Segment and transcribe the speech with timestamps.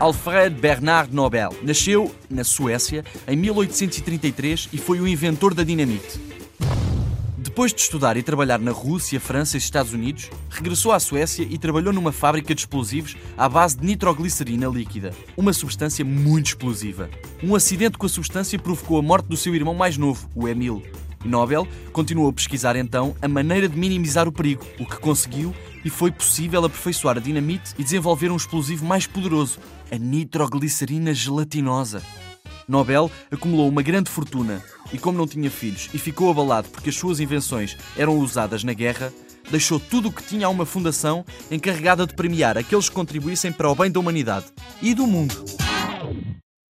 [0.00, 6.20] Alfred Bernard Nobel nasceu na Suécia em 1833 e foi o inventor da dinamite.
[7.36, 11.58] Depois de estudar e trabalhar na Rússia, França e Estados Unidos, regressou à Suécia e
[11.58, 17.10] trabalhou numa fábrica de explosivos à base de nitroglicerina líquida, uma substância muito explosiva.
[17.42, 20.80] Um acidente com a substância provocou a morte do seu irmão mais novo, o Emil.
[21.24, 25.52] Nobel continuou a pesquisar então a maneira de minimizar o perigo, o que conseguiu
[25.84, 29.58] e foi possível aperfeiçoar a dinamite e desenvolver um explosivo mais poderoso,
[29.90, 32.02] a nitroglicerina gelatinosa.
[32.68, 36.96] Nobel acumulou uma grande fortuna e, como não tinha filhos e ficou abalado porque as
[36.96, 39.12] suas invenções eram usadas na guerra,
[39.50, 43.70] deixou tudo o que tinha a uma fundação encarregada de premiar aqueles que contribuíssem para
[43.70, 44.46] o bem da humanidade
[44.82, 45.57] e do mundo.